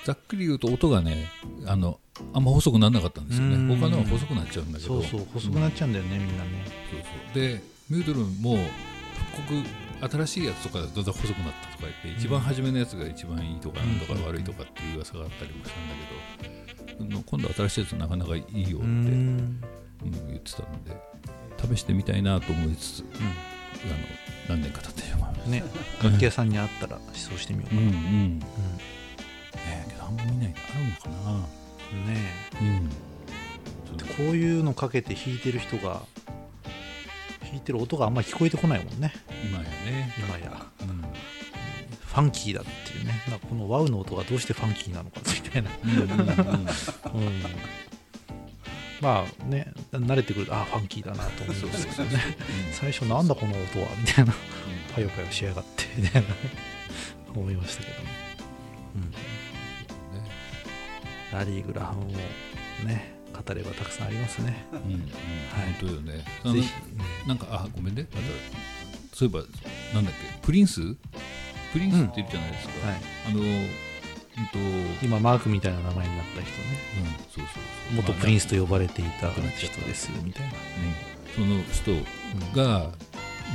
[0.06, 1.28] ざっくり言うと音がね
[1.66, 2.00] あの
[2.34, 3.56] あんま細くならなかったんですよね。
[3.56, 3.80] うん。
[3.80, 5.02] 他のは細くなっちゃうんだけど。
[5.02, 6.66] そうそう細くなっちゃうんだよね、みんなね。
[6.92, 7.42] そうそう。
[7.42, 8.58] でミュードルも
[9.36, 15.96] 復刻新しいやつとかだとだんだん細くなったとか言って一番初めのやつが一番いいとかなんとか悪いとかっていう噂があったりもしたんだ
[16.40, 19.38] けど、うん今度新しいやつなかなかいいよって、ううん。
[19.38, 19.62] ん。
[20.04, 23.14] 言ってたので試してみたいなと思いつつあ
[23.88, 23.94] の
[24.50, 25.64] 何年か経ってしまいましたね
[26.04, 28.40] 楽器屋さんにあったら思想してみようかな、うんうん。
[28.40, 28.46] ね
[29.68, 31.38] えけどあんま見ないのあるのかな。
[31.40, 31.48] ね
[32.62, 32.68] うん。
[32.90, 34.16] え。
[34.18, 36.04] こういうのかけて弾いてる人が
[37.42, 39.14] 弾いてる音があんまり聞こえてこないもんね
[39.46, 40.66] 今やね、今や。
[40.82, 41.02] うん。
[41.02, 43.22] ファンキーだっていうね。
[43.50, 47.46] このワウの音がどうしてファンキーなのかみたいな、うんうん
[49.02, 52.38] まあね慣れてくるとあファンキーだなと思うんですけどね。
[52.72, 54.34] 最初なんだこの音はみたいな。
[54.96, 56.28] パヨパヨしやがってみたいな。
[57.36, 58.06] 思いましたけどね、
[58.96, 59.00] う
[61.36, 62.12] ん、ラリー・グラハムも
[62.86, 64.66] ね語ればたくさんありますね。
[64.72, 65.02] うんうん。
[65.02, 65.10] はい。
[65.82, 66.24] 本当よね。
[66.54, 66.72] ぜひ、
[67.28, 68.08] なんかあごめんね。
[68.14, 68.28] また
[69.16, 69.46] そういえば
[69.94, 70.82] なんだっけプリンス？
[71.72, 73.46] プリンスっているじゃないですか、はい、あのうん
[74.52, 76.48] と、うん、今マークみたいな名前になった人ね。
[77.34, 77.96] そうそうそう。
[77.96, 79.42] 元プリンスとま呼ばれていた人
[79.82, 80.08] です。
[80.08, 80.54] よみたいな、あ
[81.40, 81.46] うん。
[81.48, 82.92] その人が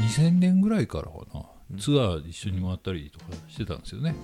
[0.08, 1.44] 2000年ぐらいからかな、
[1.78, 4.16] ツアー一緒に回ったりとかしてたんですよね、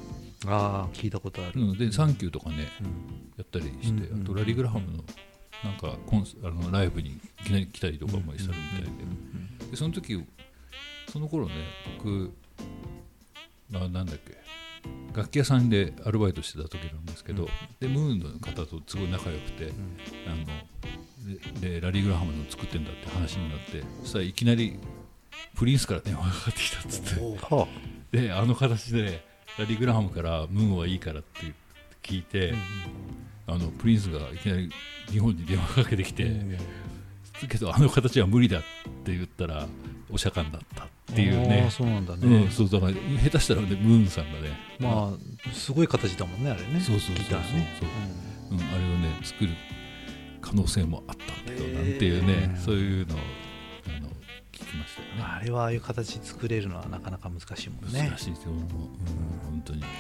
[0.47, 3.33] ああ聞いたことある、うん、で「サンキュー」とかねうん。
[3.37, 5.05] やったりして、うんあとラリー・グラハムの
[5.63, 8.83] なんかコンスあのライブにいきなり来たりとかもしたみたい
[9.67, 10.25] で,、でその時
[11.11, 11.55] その頃ね
[11.99, 12.33] 僕
[13.75, 14.37] あなんだっけ
[15.15, 17.49] 楽器屋さんでアルバイトしてた時なんですけど、
[17.81, 19.73] でムーンの方とすごい仲良くて、
[20.27, 20.45] あの
[21.61, 24.79] ででラリー・グラハムの作ってんだって話になってそしたらいきなり
[25.57, 27.21] プリンスから電話がかかってきたっつって。
[27.55, 27.67] は
[28.13, 29.25] であの形で
[29.59, 31.55] ラリー・グラハムからムーンはいいからって
[32.03, 32.55] 聞いて、
[33.47, 34.71] あのプリンスがいきなり
[35.11, 36.31] 日本に電話かけてきて、だ
[37.49, 38.61] けどあの形は無理だっ
[39.05, 39.67] て言ったら
[40.11, 41.65] お釈迦になったっていうあね。
[41.69, 44.59] あそうなんだね、うん、そうだから下手したらねムーンさんがね。
[44.79, 46.81] まあすごい形だもんねあれね。
[46.81, 47.25] そうそうそうそう。
[47.25, 47.69] ギターね。
[48.51, 48.55] う。
[48.55, 49.51] ん、あれをね作る
[50.41, 54.09] 可能性もあったんだよなんていうね、うんそういうのをあの
[54.53, 58.09] 聞きましたよね、あれはああいう形作れるのはなかなか難しいもんね。
[58.09, 58.61] 難しいですよ、もう。
[58.61, 59.93] うん、本当に、うんうん、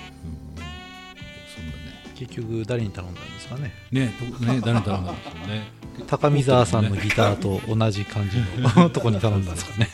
[1.52, 3.72] そんなね結局誰に頼んだんですかね。
[3.92, 5.70] ねとね誰に頼んだんでしょうね。
[6.06, 9.88] 高見沢さんのギターと同じ感じの とこに頼んだんですかね。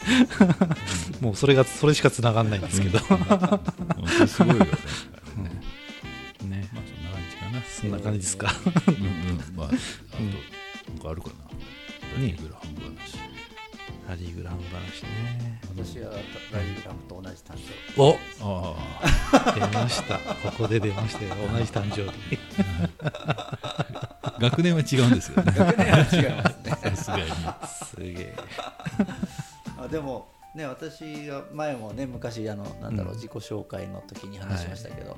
[1.21, 4.71] もうそれがそれしか繋がんないんですけど、すごいよね。
[6.43, 6.49] ね。
[6.49, 7.63] ねまあそんな感じかな。
[7.69, 8.53] そんな感じですか。
[8.87, 8.95] うん。
[8.95, 9.57] うん。
[9.57, 9.77] まああと
[10.93, 11.35] なんかあるかな。
[12.15, 13.32] ラリーグラハム話
[14.09, 15.61] ラリー・グラハム話ね。
[15.69, 16.19] 私はラ
[16.61, 20.19] リー・グラムと同じ誕生おあ出ました。
[20.19, 21.35] ここで出ましたよ。
[21.51, 22.39] 同じ誕生日。
[23.03, 25.53] あ 学年は違うんですよね。
[25.53, 26.71] 日学年は違いますね。
[26.71, 27.25] さすがに。
[27.67, 28.37] すげえ。
[29.79, 33.19] あでもね私が前もね昔あのなんだろう、うん。
[33.19, 35.17] 自己紹介の時に話しましたけど、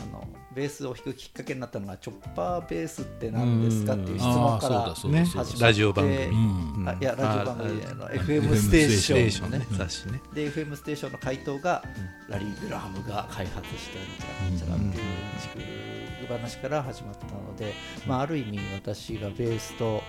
[0.00, 5.66] あのベースを弾くきっかけになったのがチョッパーベースって何ですかっていう質問かあらあそうだそうだそうだ。
[5.66, 6.16] ラジオ番組。
[6.16, 6.88] でうん。
[6.88, 9.20] あいやラジオ番組の FM ステーション。
[9.20, 10.20] ねョンのね雑誌ね。
[10.34, 11.82] で FM ステーションの回答が、
[12.28, 17.74] ラリー・グラハムが開発したんちゃらなんちゃらっていう話から始まったので、
[18.06, 20.02] まあ、ある意味私がベースと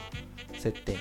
[0.54, 0.98] 接点を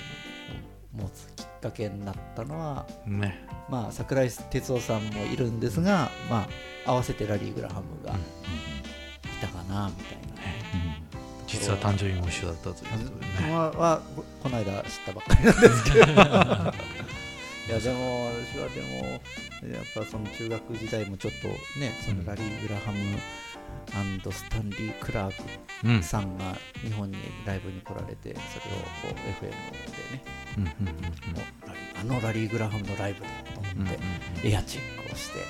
[0.97, 3.45] 持つきっかけになったのは、ね。
[3.69, 6.47] まあ、桜井哲夫さんもいるんですが、ま
[6.85, 8.15] あ、合わせてラリー・グラハムがい
[9.41, 10.25] たかなみたいな。
[11.47, 13.53] 実は誕生日も一緒だったということでね。
[13.53, 16.05] ははここの間知ったばっかりなんですけど。
[17.65, 21.47] いやでも私はでもやっぱその中学時代もちょっと
[21.79, 22.99] ねそのラリー・グラハム
[24.31, 25.33] スタンリー・クラー
[25.83, 25.97] うん。
[25.99, 30.23] クさんが日本にライブに来られてそれをこう FM でね
[30.57, 31.01] うんうんうんも
[31.63, 33.87] うラリーあのラリー・グラハムのライブだと思っ
[34.41, 35.43] てエアチェックをして聞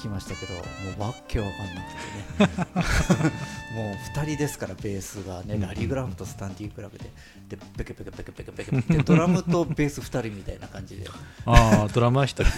[0.00, 0.60] きましたけども
[0.98, 3.30] うわっけわかんなくてね。
[3.70, 7.04] もう2人ですからベースがねラリー・グラハムとスタンディ・クラブで
[7.48, 11.06] でペケペケペケペケペケでドラムとベース2人みたいな感じで
[11.46, 12.50] ああドラマー一人で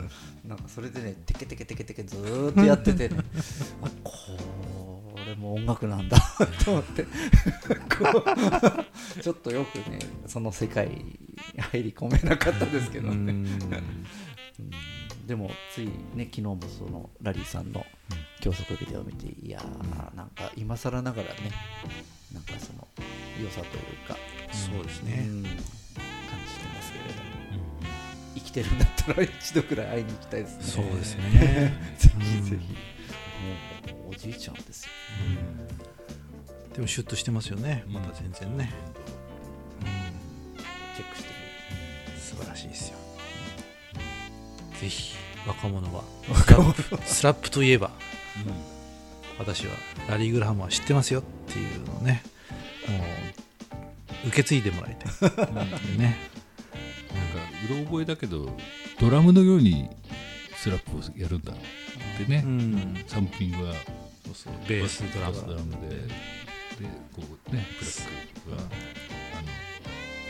[0.00, 0.08] ね
[0.46, 3.18] なんかそれでねテケテケテケテケずーっとやっててね
[3.82, 4.12] あこ
[5.26, 6.18] れも音楽なんだ
[6.64, 7.06] と思って
[9.20, 11.18] ちょっとよくねその世界に
[11.72, 14.72] 入り込めなかったですけどね、うんうん
[15.26, 17.84] でもついね昨日もそのラリーさんの
[18.40, 21.50] 教則ビデオを見ていやーなんか今更ながらね
[22.32, 22.86] なんかその
[23.42, 24.16] 良さというか
[24.52, 25.26] そうですね。
[25.28, 27.10] うん感じてますけれど
[28.34, 30.64] 生きてるんだったら一度くらい会いに行きたいですね。
[30.64, 31.72] そうですね。
[31.98, 32.72] ぜひぜひ。
[33.92, 34.90] もうおじいちゃんですよ。
[36.74, 37.84] でもシュッとしてますよね。
[37.86, 37.92] うん。
[37.94, 38.72] また全然ね、
[40.94, 41.30] チェックして
[42.18, 42.95] 素晴らしいですよ
[44.86, 45.16] ぜひ
[45.48, 47.90] 若者はスラップスラップといえば
[49.36, 49.72] 私は
[50.08, 51.20] ラリー・グラハムは知ってますよ。
[51.20, 51.22] っ
[51.52, 52.22] ていうのをね
[52.88, 52.94] も
[54.24, 55.12] う受け継いでもらいたい。
[55.12, 56.16] っていうね。
[57.12, 58.48] なんかうろ覚えだけど
[59.00, 59.88] ドラムのように
[60.54, 61.56] スラップをやるんだっ
[62.16, 63.04] てね、うん。
[63.08, 65.32] サンプリングはそうそうベースドラム。
[65.34, 66.06] バスドラムでで
[67.12, 68.04] こうねクラッ
[68.44, 69.48] クは、あの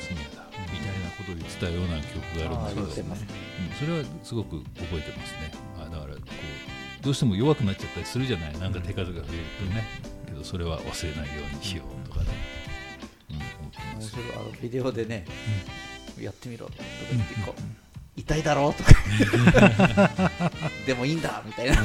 [0.00, 2.14] スネアだみたいなことを言ってたような曲
[2.50, 3.14] があるんですけど、
[3.58, 3.76] うん。
[3.76, 5.52] それはすごく覚えてますね。
[5.78, 8.58] あだからこうどうしても弱くなっちゃったりするじゃない。
[8.58, 9.84] なんか手数が増えるとね、
[10.26, 12.26] けどそれは忘れないようにしようとかね、
[13.30, 14.10] うん、思って面ます。
[14.10, 14.26] 白い。
[14.34, 15.24] あのビデオでね、
[16.20, 16.78] やってみろとか
[17.12, 17.60] 言ってこう、
[18.16, 18.90] 痛いだろうとか。
[20.86, 21.76] でもいいんだみたいな。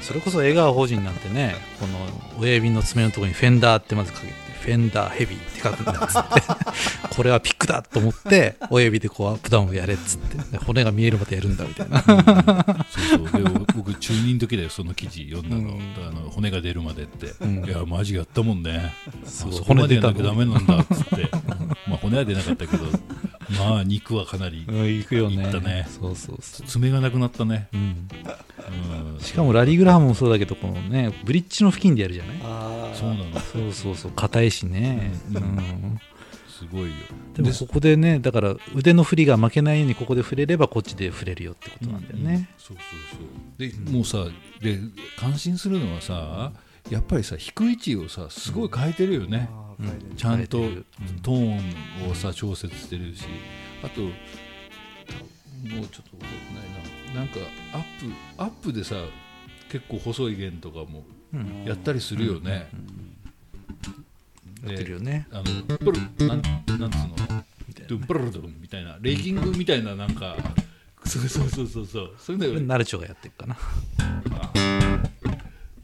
[0.00, 2.08] それこそ江川法人なんてねこの
[2.40, 4.32] 親指の爪のところにフェンダーってまず書けて
[4.62, 5.96] フェンダーヘビーって書くんだっ
[7.08, 7.14] て。
[7.14, 18.92] これはピックだと思って親指でこうアップダウンをやれっつって骨が見えるまでやるんだみたいなそうそうで僕中二の時だよその記事読んだの,、うんあの骨が出るまでって、んいやマジやったもんね
[19.24, 21.30] そうそこまでやんなきゃダメなんだっつって
[21.88, 22.84] まあ骨は出なかったけど
[23.58, 28.08] まあ肉はかなりうん行くよね行ったねそうそうそう、爪がなくなったね、うん、
[29.14, 36.00] うん、しかもラリー・グラハムもそうだけどこのねブリッジの付近でやるじゃないあそうなのそうそうそう硬いしね、うんうん
[36.58, 36.94] すごいよ。
[37.34, 42.86] でもここでねだから腕の振りが負けないようにここで触れればこっちで触れるよってことなんだよね、そうそう
[43.18, 43.84] そう。
[43.84, 44.24] でもうさ
[44.62, 44.78] で
[45.18, 46.52] 感心するのはさ
[46.90, 50.16] やっぱりさ低い位置をさすごい変えてるよね、あー書いてる。
[50.16, 50.58] ちゃんと
[51.22, 51.60] トー
[52.06, 53.24] ンをさ調節してるし。
[53.82, 54.10] あともう
[55.70, 57.20] ちょっと覚えてないな。
[57.20, 57.38] なんか
[57.72, 58.94] アップアップでさ
[59.70, 61.64] 結構細い弦とかもうん。
[61.66, 62.68] やったりするよね、
[64.70, 65.26] やってるよね。
[65.32, 65.44] あの
[65.78, 67.44] プルなんなんつうの？
[67.68, 70.36] みたいなドゥンプルルドゥンみたいなレイキングみたいななんか
[71.04, 72.14] そうそうそうそうそう。
[72.18, 73.56] そういうのナルチョがやってるかな。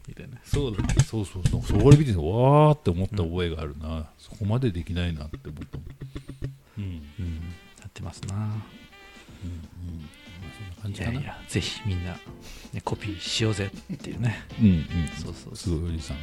[0.07, 0.37] みたいな。
[0.43, 0.95] そうだね。
[1.05, 1.61] そうそうそう。
[1.63, 5.79] それ見ててわーって思った覚えがあるな、そこまでできないなって思った
[6.77, 6.83] うん。
[6.83, 6.99] うん。
[7.79, 8.35] やってますな。
[10.81, 11.13] そんな感いじかな。
[11.13, 12.11] やいやぜひみんな、
[12.73, 14.43] ね、コピーしようぜっていうね。
[14.61, 14.85] うんうん
[15.17, 15.55] そうそう。
[15.55, 16.17] すごいおじさん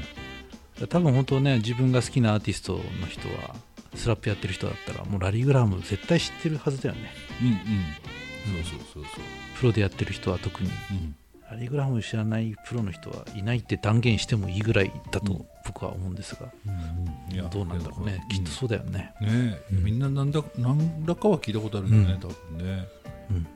[0.89, 3.55] 多分本当ね自分が好きなアーティストの人は
[3.95, 7.11] スラップやってる人だったらもうラリー・グラム絶対知ってるはずだよね。
[7.41, 8.63] うんうん。
[8.63, 9.25] そうそうそうそう。
[9.59, 10.71] プロでやってる人は特に。
[10.91, 11.15] うん。
[11.51, 15.27] ラリー・グラム知らないプロの人はいないって断言してもいいぐらいだうん。
[15.27, 19.51] と僕は思うんですが、うんいやどうなんだろうね、きっとそうだよね、うん。
[19.51, 22.21] ねえみんななんだ何らかは聞いたことあるよね、うん。
[22.21, 22.89] 多分ね。
[23.31, 23.47] うんうん、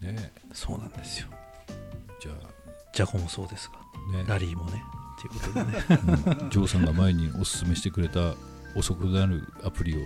[0.00, 0.14] うん。
[0.14, 0.32] ねえ。
[0.52, 1.28] そうなんですよ。
[2.20, 2.32] じゃ
[2.92, 3.74] ジャコもそうですが。
[4.14, 4.82] あねラリーもね
[5.18, 5.72] っていうことでね。
[6.42, 8.34] うんジョーさんが前におすすめしてくれた
[8.74, 9.98] 遅くなるアプリを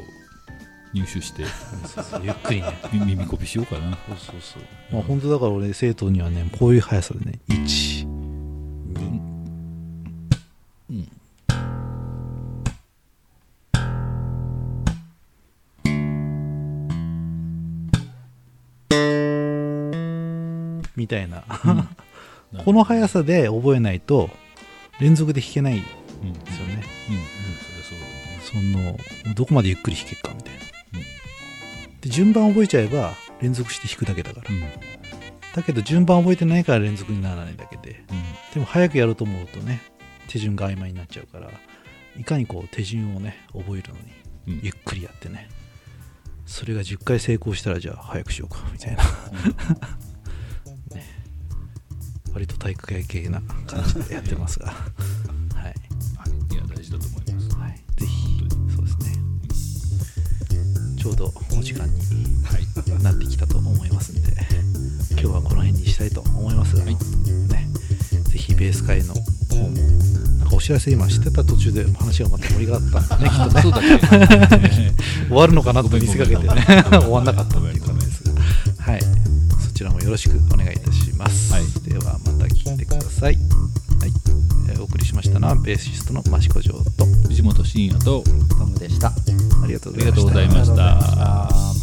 [0.95, 1.45] 入手して
[1.87, 2.79] そうそうゆっくりね。
[2.93, 3.97] み耳コピしようかな。
[4.09, 4.63] そうそうそう。
[4.93, 8.13] まあ本当だから俺生徒にはねこういう速さでね1うん
[20.95, 21.45] みたいな、
[22.53, 22.65] うん。
[22.65, 24.31] この速さで覚えないと
[25.01, 25.83] 連続で弾けないん。
[25.83, 25.87] で
[26.53, 27.19] すよね、うん。
[28.43, 30.61] そのどこまでゆっくり弾けるかみたいな、
[30.95, 32.01] うん。
[32.01, 34.61] で順番覚えちゃえば連続して弾くだけだから、うん。
[35.55, 38.05] だけど順番覚えてないから連続にならないだけで。
[38.11, 38.23] うん。
[38.55, 39.83] でも早くやろうと思うとね
[40.29, 41.51] 手順が曖昧になっちゃうから
[42.17, 44.61] いかにこう手順をね覚えるのにうん。
[44.63, 45.49] ゆっくりやってね
[46.47, 49.03] それが10回成功したらじゃあ早くしようかみたいな。
[49.03, 49.09] ね
[52.33, 54.67] 割と体育会系な感じでやってますが。
[55.55, 55.75] はい、はい
[56.53, 57.57] いや大事だと思います。
[57.57, 59.19] はい、ぜひそうですね。
[60.99, 64.33] ちょうどお時間になってきたと思いますんで
[65.11, 66.97] 今日はこの辺にしたいと思いますが、ね、
[68.31, 69.69] ぜひベース会の方も
[70.39, 73.17] なんかお知らせ今してた途中で話がまた盛り上がった。
[73.17, 74.95] んでねきっとね。
[75.29, 76.65] 終わるのかなと見せかけてね。
[76.91, 78.33] 終わんなかったっていう感じですが。
[78.93, 79.01] はい。
[79.65, 81.52] そちらもよろしくお願いいたします、
[83.23, 83.41] さい、は
[84.07, 84.13] い。
[84.69, 88.25] えーお送りしましたのはベーシストの益子城と藤本慎也と
[88.59, 89.09] トムでした。
[89.09, 91.82] ありがとうありがとうございました